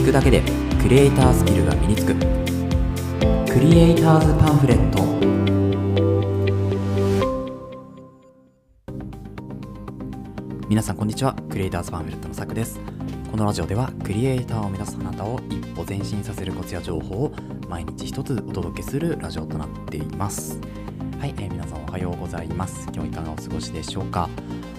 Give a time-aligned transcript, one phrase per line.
[0.00, 0.42] 聞くだけで
[0.80, 2.14] クリエイタースキルが身につく。
[2.14, 5.04] クリエイターズパンフレット。
[10.70, 11.34] 皆さんこんにちは。
[11.50, 12.80] クリエイターズパンフレットのさくです。
[13.30, 17.32] このラジオではクリエイターを目指すあなたを一歩前進させるコツや情報を
[17.68, 20.58] 毎日一つお届けするラジオとなっています。
[21.18, 22.88] はい、えー、皆さんおはようございます。
[22.94, 24.30] 今日いかがお過ごしでしょうか？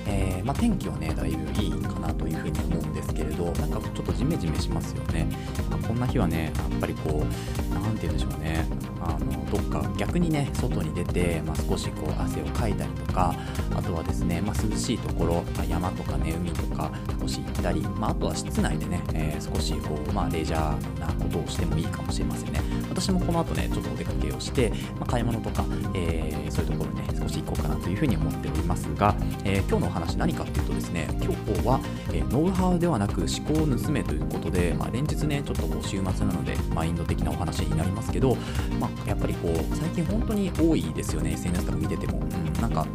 [0.06, 5.28] えー、まあ、天気はねだいぶいいかなというふうに思うんですけれどなんかちょっとジメジメしますよね。
[5.70, 8.66] まこんな日はねやっぱりこう何て言うんでしょうね。
[9.02, 13.34] あのどっか逆にね外に出て、まあ、少しこう汗をかいたりとか
[13.76, 22.62] あとはですね、ま、涼しいところ、ま、山とかね海とか少し行ったり、まあ、とは室内でね、えー、少しこう、ま、レジャーなことをしてもいいかもしれませんね。
[22.90, 25.66] 私もこの後ねちょっとお出かけをして、ま、買い物とか、
[25.96, 31.80] えー、そういうところにね少し行こうかなというふうに思っておりますが、えー、今日の話何かっていうとですね今日は、
[32.14, 38.36] えノウハウではなく思考を盗めということで、まあ、連日ねちょっとこう週末なのでマインド的なお話になりますけど、
[38.80, 42.86] まあ、やっぱりこう最近本当に多いですよね SNS とか見てても、うん、なんか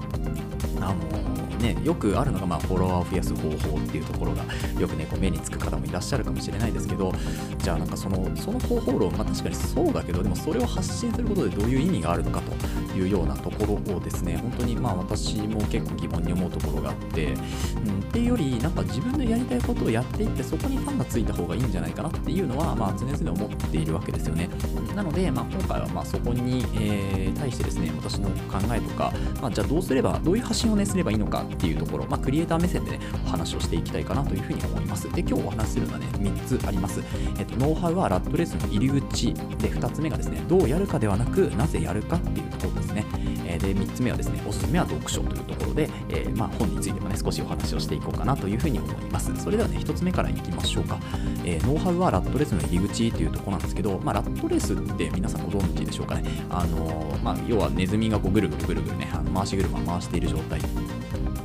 [0.80, 1.35] あの
[1.66, 4.44] ね、よくあるのが、まあ、フォロワーを増やす方法っていうところが
[4.78, 7.12] よくねこう目につく方もいらっしゃるかもしれないですけど
[7.58, 24.48] じゃあなんかそのその方法論、まあ、確かにそうだけどでもそれを発信することでどういう意味があるのかというようなところをですね本当にまあ私も結構疑問に思うところがあって、うん、っていうよりなんか自分でやりたいことをやっていってそこにファンがついた方がいいんじゃないかなっていうのは、まあ、常々思っているわけですよね。
[24.94, 35.10] なので、まあ、今回はまあそこに、えー、対してですね私の考えとか、まあ、じゃあどうすればどういう発信をねすればいいのかっていうところ、まあ、クリエイター目線でね、お話をしていきたいかなというふうに思います。
[35.12, 37.02] で、今日お話しするのはね、3つあります。
[37.38, 43.04] えっと、ノウハウはラットレースの入り口で、2つ目がですね、どうやるかではなく、なぜやるかっていうところですね。
[43.46, 49.34] えで、3つ目はですね、おすすめは読書というところで、えー、まあ、本についてもね、少しお話をしていこうかなというふうに思います。
[49.36, 50.98] それではね、1つ目からいきましょうか。
[51.44, 56.24] えー、ノウハウはラットレースの入り口というところなんですけど、まあ、ラットレースって皆さんご存知でしょうかね。
[56.50, 60.60] あのー、まあ、要はネズミがこうぐるぐるぐるぐるね、あの回し車回している状態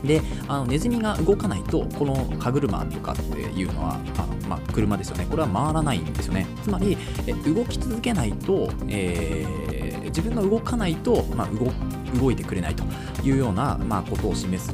[0.03, 5.27] であのネズミが動かないとこの歯車とかっていうのはあの、まあ、車ですよね。
[5.29, 6.47] これは回らないんですよね。
[6.63, 6.97] つまり
[7.27, 11.71] え動き続けないと、えー、自分が動かないと、まあ、動
[12.19, 12.83] 動いてくれないと
[13.23, 14.73] いうような、まあ、ことを示す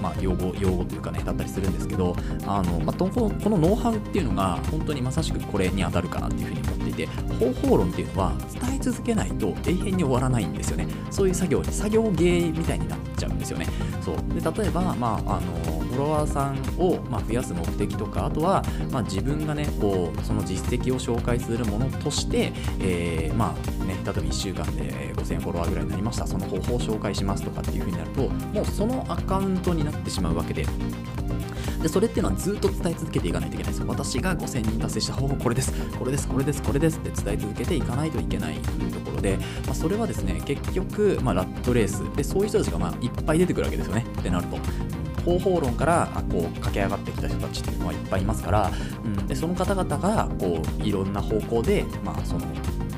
[0.00, 2.16] まあ、用語用語というかねだったりするんですけど
[2.46, 10.86] あの、まあ、このこのノウハウっていうのが本当にまさしくこれに当たるかなっていうふうに思っていて方法論っていうのは伝え続けないと永遠に終わらないんですよね。
[11.10, 13.66] そういう作業作業芸みたいになっちゃうんですよね。
[14.00, 14.16] そう。
[14.34, 26.26] で例えば、まあ、あのフォロワーさんを、まあ、増やす目的とかあとは、まあ、自分がねこうその実績を紹介するものとして、えー、まあね、例えば1週間で5000フォロワーぐらいになりました。
[26.26, 30.64] その方法を紹介しますとかっていう風になるともうそのアカウントになってしまうわけで。
[31.82, 35.72] でそれっていうのはずっと伝え続けていかないといけないです私が5000人達成した方法これです。
[35.98, 36.98] これですこれですこれです。
[36.98, 42.00] って伝え続けていかないといけないというところで、まあ、それはですね結局、まあ、ラットレース。
[42.16, 44.04] でそういう人たちがまあいっぱい出てくるわけですよね。
[44.18, 44.58] ってなると。
[45.24, 48.70] 方法論からこう駆け上がってきた人たちっていうのはいっぱいいますから、
[49.04, 52.46] うん、でその方々がこういろんな方向で、まあ、その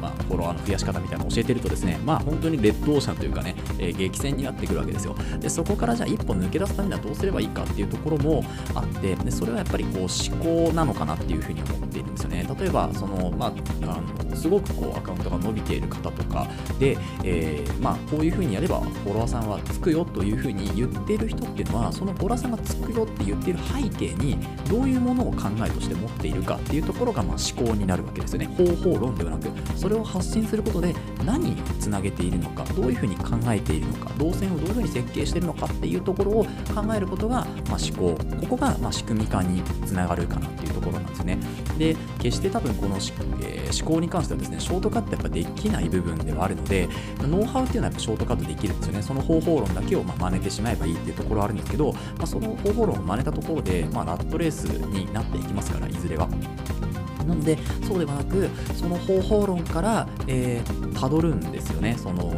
[0.03, 5.15] まあ、フォロワーの増やし方みたいなのを教えてるとですね、まあ本当にレッドオーシャンというかね、えー、激戦になってくるわけですよ。
[5.39, 12.47] で、そこからじゃあ一歩抜け出すためにはどうすればいいかっていうところもあって、でそれはやっぱりこう思考なのかなっていうふうに思っているんですよね。
[12.59, 13.53] 例えば、その、まあ、
[13.83, 16.49] あのすごくこうアカウントが伸びている方とか
[16.79, 28.47] で、えー、まあこういうふうにやればフォロワーさんはつくよというふうに言っている人っていうのは、そのフォロワーさんがつくよって言っている背景にどういうものを考えとして持っているかっていうところがまあ思考になるわけですよね。
[28.47, 36.45] 方法論ではなく、それそれを発信することで何につなげているのかどういうふうに考えているのか動線をどういうふうに設計しているのかっていうところを
[36.75, 38.25] 考えることが、まあ、思考。
[38.41, 41.37] ここがまあ仕組み化につながるかなっていうところなんですね。
[41.77, 46.89] で決して多分この、えー、思考に関してはですねショートカットやっぱできない部分ではあるので
[47.21, 49.03] ノウハウっていうのはやっぱショートカットできるんですよね。
[49.03, 56.31] その方法論だけをまあ真似てしまえばいいっていうところはあるんですけど、まあ、その方法論を真似たところで、まあ、ラットレースになっていきますからいずれは。
[57.25, 61.97] なのでそうではなくその方法論から、えー、辿るんですよね。
[61.99, 62.33] その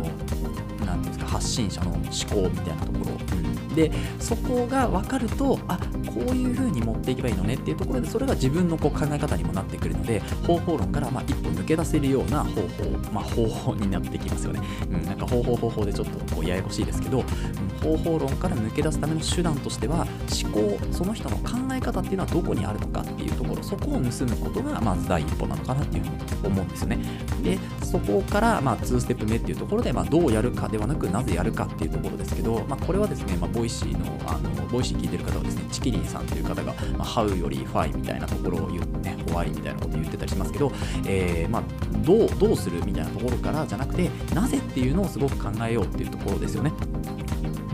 [0.85, 14.61] 何ていうんですか発信者の思考みたいなところ、うん、でそこが分かるとあこういう風に持っていけばいいのねっていうところでそれが自分のこう考え方にもなってくるので方法論からま一歩抜け出せるような方法、まあ、方法になってきますよね、
[14.91, 20.07] うん、なんか方法方法でちょっとこうややこしいですけど、うん、方法論から抜け出すための手段としては
[20.43, 26.99] 思考その人の考え方っていうのはどこにあるのかっていうところそこを盗むことがまず第一歩なのかなっていうふうに思うんですよね。
[27.43, 40.73] でそこからまあ2ステップ目っていうところで、まあ、どうやるかではなくなぜやるかっていうところですけど、まあ、これはですね、まあ、 Voicyのあの Voicy聞いてる方はですねちきりんさんという方が、まあ、ハウより Why みたいなところを言ってね Why みたいなこと言ってたりしますけど、
[41.07, 41.63] えー、まあ、
[41.99, 46.73] どうどうするみたいなところからじゃなくてなぜっていうのをすごく考えようっていうところですよね。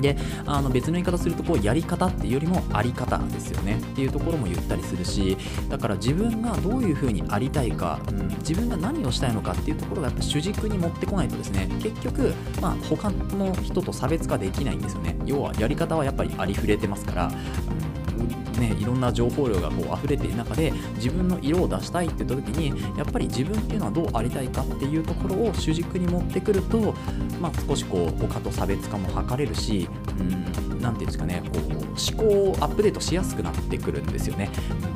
[0.00, 0.16] で
[0.46, 3.78] あの別の言い方するとこうやり方っていうよりもあり方ですよね。
[3.78, 5.36] っていうところも言ったりするし
[5.68, 15.16] だから自分がどういうふうにありたいか、うん、自分が何をしたいのかっていうところがやっぱ主軸に持ってこないとですね結局、まあ、他の人と差別化できないんですよね。
[15.24, 17.30] 要はやり方はやっぱりありふれてますから、
[18.60, 26.94] ね、いろんな情報量がこう溢れている中で自分の色を出したいって言った時にやっぱり自分っていうのはどうありたいかっていうところを主軸に持ってくると、
[27.40, 34.48] まあ、少しこう他と差別化も図れるしうんなんていうんですかねこう思考をアップデートしやすくなってくるんですよね。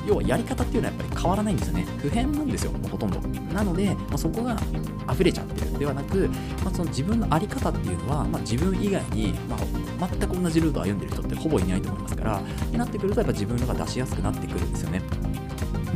[0.06, 1.86] 要はやり方っていうのはやっぱり変わらないんですよね。
[1.98, 3.20] 不変なんですよほとんど。
[3.52, 4.56] なので、まあ、そこが
[5.10, 6.28] 溢れちゃってるではなく、
[6.62, 9.56] まあ、その自分の在り方っていうのは、まあ、自分以外に、ま、
[10.08, 15.02] 全く同じルートを歩んでる人ってほぼいないと思いますからってなってくるとやっぱ自分のが出しやすくなってくるんですよね。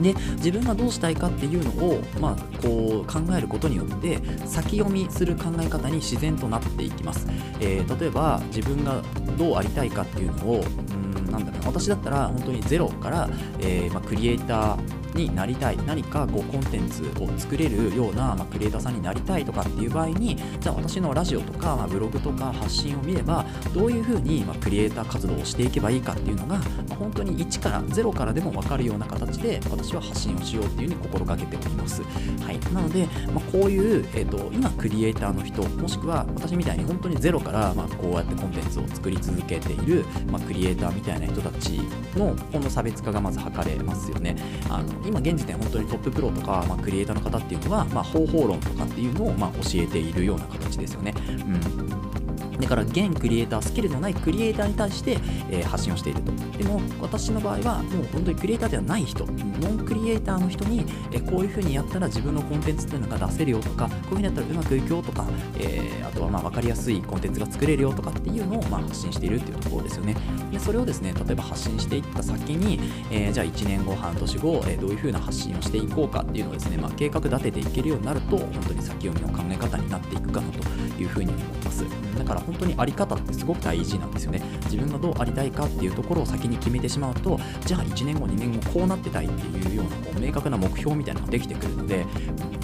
[0.03, 7.27] で自分がどうしたいかっていうのを、まあ、こう考えることによって先読みする考え方に自然となっていきます、
[7.61, 9.03] えー、例えば自分が
[9.37, 13.29] どうありたいかっていうのをうんなんだろう私だったら本当にゼロから、
[13.59, 15.79] えー、まあ、クリエイターになりたい。
[15.87, 23.45] 何かこうコンテンツを作れるような、まあ、クリエイターさんになりたいとかっていう場合にじゃあ私のラジオとか、まあ、ブログとか発信を見れば
[23.75, 41.81] どういうふうに、まあ、クリエイター活動をしていけばいいかっていうのが、まあ、本当に1から0からでも分かるような形で私は発信をしようっていうふうに心がけております、はい、なので、まあ、こういう、えーと、今クリエイターの人もしくは私みたいに本当にゼロから、まあ、こうやってコンテンツを作り続けている、まあ、クリエイターみたいな人たち
[42.17, 44.37] のこの差別化がまず図れますよね。
[44.69, 51.15] あの今現時点本当にトッププロとか、まあ、クリエイターの方っていうのは、まあ、方法論とかっていうのを、まあ、教えているような形ですよね。
[51.29, 52.18] うん
[52.61, 55.19] だから現クリエイタースキルのないクリエイターに対して、
[55.51, 56.33] えー、発信をしていると。
[56.59, 59.27] でも私の場合はもう本当にクリエイターではない人。
[59.27, 65.25] ノンクリエイターの人に、えー、こういう風にやったら自分のコンテンツっていうのが出せるよとかこういう風にやったらうまくいくよとか、
[65.59, 70.17] えー、あとはまあ分かりやすいコンテンツが作れるよとかっていうのをまあ発信しているっていうところですよね。
[70.51, 80.59] でそれをですね例えば発信していった先に、えー、じゃあ1年後半年後、え、どういう風な発信をしていこうかっていうのをですね、まあ、計画立てていけるようになると本当に先読みの考え方になっていくかなと
[81.01, 81.85] いう風に思います。
[82.19, 84.41] だから本当にあり方ってすごく大事なんですよね。
[84.65, 92.07] 自分がどうありたいかっていうところを先に決めてしまうとじゃあ1年後2年後こうなってたいっていうようなこう明確な目標みたいなのができてくるので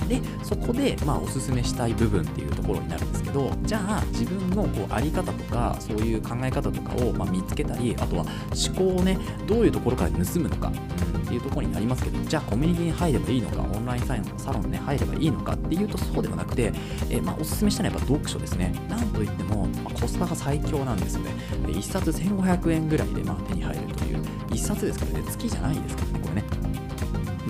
[0.09, 16.73] でそこでまあおすすめしたい部分っていうところになるんですけどじゃあ自分のこうあり方とかそういう考え方とかをま見つけたりあとは思考をねどういうところから盗むのか、うん、っていうところになりますけどじゃあコミュニティに入ればいいのかオンラインサインのサロンに、ね、入ればいいのかっていうとそうではなくて、
[17.11, 18.73] え、まあ、おすすめしたのはやっぱ読書ですね。
[18.89, 21.31] なんといっても、まあ、コスパが最強なんですよね
[21.67, 26.45] 1冊1500円ぐらいでまあ手に入るという1冊ですからね月じゃないですからねこれね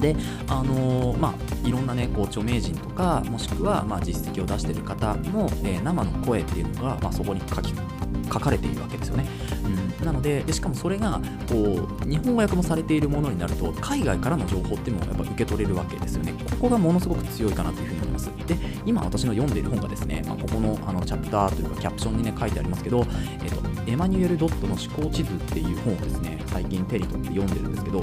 [0.00, 0.16] で
[0.48, 7.72] あのー、まあいろんなねこう著名人とかもしくはまあ実績を出している方の、えー、生の声っていうのが、まあ、そこに書き
[8.32, 9.26] 書かれているわけですよね。
[9.64, 16.32] うん、なのででしかもそれがこう日本語訳もされているものになると海外からの情報っていうのもやっぱ受け取れるわけですよね。
[16.32, 18.30] ここがものすごく強いかなというふうにます。
[18.46, 18.56] で
[18.86, 23.04] 今私の読んでいる本がですね、まあ、ここのあのチャプターというかキャプションにね書いてありますけど、
[23.42, 28.02] えーと、エマニュエル・ドットの思考地図っていう本をですね最近手に取って読んでるんですけど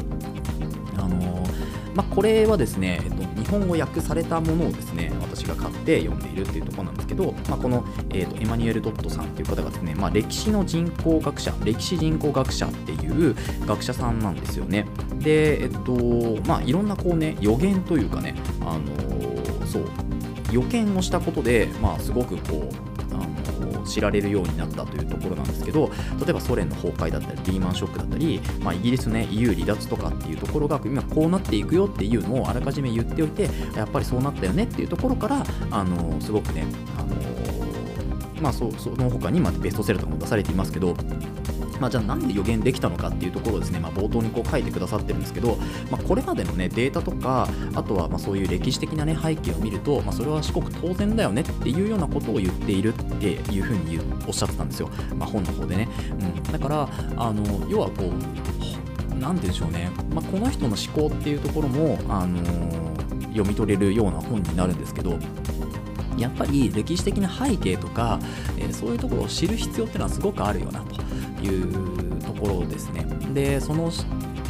[0.98, 14.88] あのーまあ、これはですね、えっと、日本語訳されたものをですね私が買って読んでいるっていうところなんですけど、まあ、この、えっと、エマニュエル・ドットさんっていう方がですね、まあ、歴史の人口学者歴史人口学者っていう学者さんなんですよね
[15.20, 15.94] でえっと
[16.48, 19.21] まあいろんなこうね予言というかねあのー、
[19.72, 19.84] そう。
[20.52, 36.66] 予見をしたことで、まあ、すごくこうあの知られるようになったというところなんですけど例えばソ連の崩壊だったりリーマンショックだったり、まあ、イギリスの、ね、EU 離脱とかっていうところが今こうなっていくよっていうのをあらかじめ言っておいてやっぱりそうなったよねっていうところからあのすごくね
[36.98, 37.16] あの
[38.42, 40.96] まあそその他にまベストセラーとかも出されていますけど
[41.82, 45.58] まあ、じゃあなんで予言できたのかっていうところをですね、まあ、冒頭にこう書いてくださってるんですけど、
[45.90, 65.18] まあ、これまでの、ね、データとかあとはまそういう歴史的な、ね、背景を見ると、ま、それは至極当然だよねっていうようなことを言っているっていうふうにおっしゃってたんですよ、ま、本の方でね、うん、だからあの要はこう何て言うんでしょうね、ま、この人の思考っていうところも、あのー、読み取れるような本になるんですけど
[66.16, 68.20] やっぱり歴史的な背景とか、
[68.58, 71.02] えー、そういうところを知る必要っていうのはすごくあるよなと。
[71.42, 73.06] いうところですね。
[73.34, 73.92] でその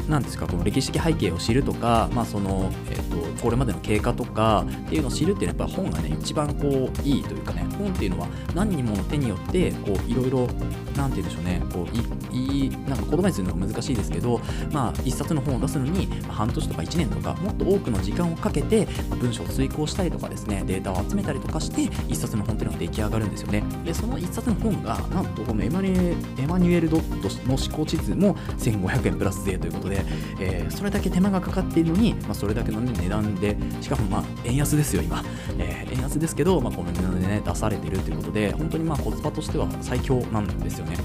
[0.08, 10.48] なんですかこの歴史的背景を知るとか、まあそのえーと、これまでの経過とかっていうのを知るっていうのはやっぱ本がね一番こういいというかね本っていうのは何人もの手によってこういろいろ
[10.96, 14.39] なんて言うんでしょうねこういいなんか言葉にするのが難しいですけど、
[14.72, 18.88] まあ、一冊の本を出すのに、半年とか1年とかもっと多くの時間をかけて、
[19.20, 23.63] 文章を遂行したりとかですねデータを集めたりとかして一冊の本っていうのが出来上がるんですよね。
[23.84, 30.00] でその一冊の本がなんとこのエマニュエマニュエル・ドットの思考地図も1500円プラス税ということで、
[30.39, 35.24] えー、それだけ手間がかかっているのに、まあ、それだけの、ね、値段でしかもまあ円安ですよ今、
[35.58, 40.98] えー、円安ですけど、まあ、この値段でね出されているということで本当にまあコスパとしては最強なんですよね。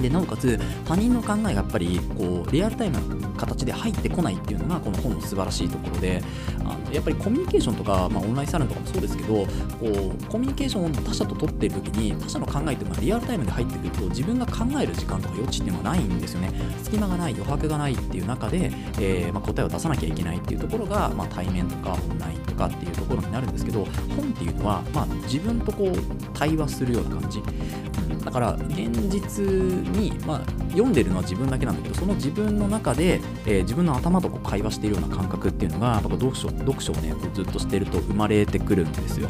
[0.00, 6.22] でなおかつ他人の考えがやっぱりこうリアルタイムな形で入ってこないっていうのがこの本の素晴らしいところで
[6.60, 9.46] あのやっぱりコミュニケーションとか、まあ、オンラインサロンとかもそうですけどこ
[9.82, 16.50] うコミュニケーションを他者と取っている時に他者の考えっていうのはリアルタイムで入ってくると自分が考える時間とか余地っていうのはないんですよね。
[16.82, 23.84] 隙間がない余白がないっていう中で、えー、まあ、答えを出さなきゃいけないっていうところが、まあ、対面とかオンラインとかっていうところになるんですけど
[24.16, 25.92] 本っていうのは、まあ、自分とこう
[26.34, 27.42] 対話するような感じ。
[28.24, 39.28] だから現実に、まあ、読んでるのは自分だけなんだけどその自分の中で、えー、自分の頭とこう会話しているような感覚っていうのが読書読書をねこうずっとしてると生まれてくるんですよ。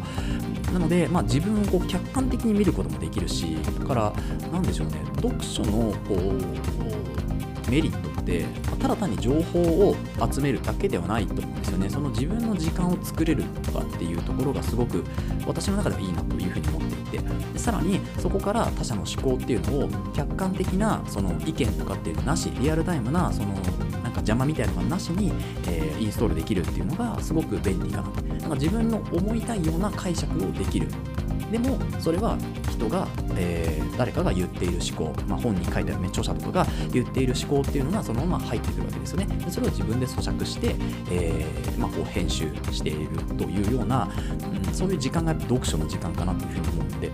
[0.72, 4.12] なので、まあ、自分をこう客観的に見ることもできるしだから
[4.52, 8.44] なんでしょうね読書のこうメリットって
[8.78, 9.96] ただ単に情報を
[10.32, 11.90] 集めるだけではないと思うんですよね。
[11.90, 15.04] その自分の時間を作れるとかっていうところがすごく
[15.46, 17.30] 私の中ではいいなというふうに思っていて。
[17.52, 23.54] でさらにそこから他者の思考っていうのを客観的なその意見とかっていうのなしリアルタイムなその
[24.10, 25.32] なんか邪魔みたいなのがなしに、
[25.68, 30.88] えー、インストールできるっていうのがすごく便利かななんか自分の思いたいような解釈をできる。
[31.50, 32.38] でもそれは
[32.70, 39.26] 人が、えー、誰かが言っている思考、まあ、本に書いてある、ね、著者とかが言っている思考っていうのがそのまま入ってくるわけですよね。
[39.26, 40.76] でそれを自分で咀嚼して、
[41.10, 44.08] えー、まあ、こう編集しているというような、
[44.66, 47.10] うん、そういう時間が読書の時間かなというふうに思うので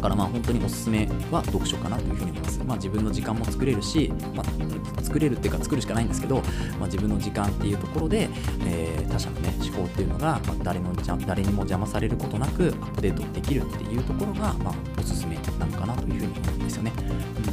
[0.00, 2.60] だからまあ本当におすすめは読書かなというふうに思います。
[2.64, 6.36] まあ、自分の時間も作れるし、まあ、作れるっていうか作るしかないんですけど、
[6.78, 8.30] まあ、自分の時間っていうところで、
[8.64, 10.94] えー、他者のね思考っていうのが、ま、誰の
[11.26, 16.92] 誰にも邪魔されることなくアップデートできるっていうところが、ま、おすすめなのかなというふうに思うんですよね。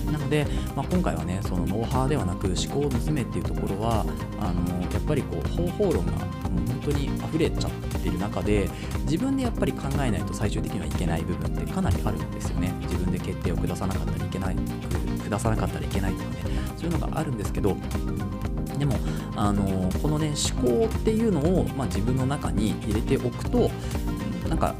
[0.07, 4.05] うん、なので、まあ、今回はねそのノウハウではなく思考を盗めっていうところは
[4.39, 8.69] あのやっぱりこう方法論がもう本当に溢れちゃってている中で
[9.03, 12.73] 自分でやっぱり考えないと最終的にはいけない部分ってかなりあるんですよね。
[12.81, 14.55] 自分で決定を下さなかったらいけない
[15.29, 16.35] 下さなかったらいけないとかね。
[16.77, 17.75] そういうのがあるんですけど
[18.77, 18.93] でも、
[19.35, 23.71] あのこのね思考っていうのを、まあ、自分の中に入れておくと
[24.47, 24.75] なんか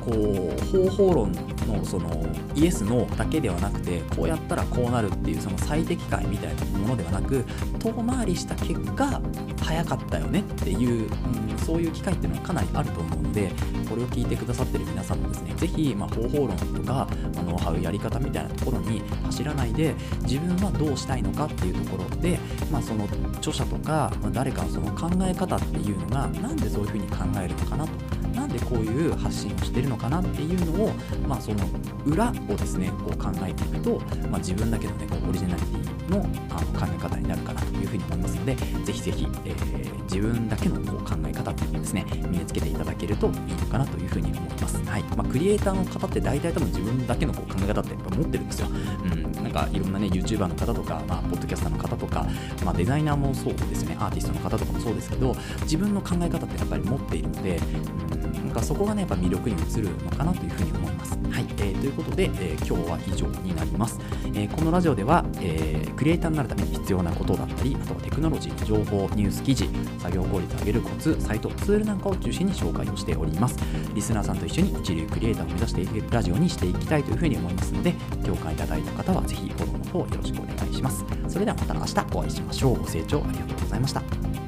[0.00, 1.32] こう方法論
[1.66, 7.44] のそのイエス・ノーだけではなくてこうやったらこうなるっていうその最適解みたいなものではなく
[7.78, 9.20] 遠回りした結果
[9.60, 11.08] 早かったよねっていう、
[11.50, 13.50] うん、そういう機会っていうのはかなりあると思うので
[13.88, 22.38] これを聞いてくださってる皆さんもですね是非、まあ、方法論とか、あ、ノウハウやり方みたいなところに走らないで自分はどうしたいのかっていうところで、
[22.70, 23.06] まあ、その
[23.50, 27.92] 著者とか、まあ、誰かのその考え方っていうのがなんでそういうふうに考えるのかなと。
[28.34, 30.90] なんでこういう発信をしてるのかなっていうのを、
[31.28, 31.64] まあ、その
[32.04, 45.02] 裏をですねこう考えていくと、まあ、自分だけの,、ね、こうオリジナリティのあの考え方になるかなというふうに思いますのでぜひぜひ、えー、自分だけのこう考え方っていうのをですね身につけていただけるといいのかなというふうに思います、はい。
[45.16, 52.26] まあ、クリエイターの方って大体多分自分だけのこう考え方ってやっぱ持ってるんですよ、うん、なんかいろんなね YouTuber の方とか、まあ、ポッドキャスターの方とか、
[52.64, 53.96] まあ、デザイナーもそうですね。
[53.98, 57.56] アーティストの方とかもそうですけど自分の考え方ってやっぱり持っているので、
[58.12, 58.32] うん。
[58.46, 61.18] なんかそこがねやっぱ魅力に映るのかなというふうに思います。
[61.30, 63.98] はい、えー、ということで、えー、今日は以上になります。
[64.34, 73.56] えー、このラジオでは、えー、クリエイターになるために必要なことだったり、あとはテクノロジー、情報、ニュース記事、作業効率を上げるコツ、サイト、ツールなんかを中心に紹介をしております。
[73.94, 77.92] リスナーさんと一緒に一流クリエイターを目指していくラジオにしていきたいというふうに思いますので、
[78.24, 81.04] 共感いただいた方はぜひフォローの方よろしくお願いします。
[81.28, 82.78] それではまた明日お会いしましょう。
[82.78, 84.43] ご清聴ありがとうございました。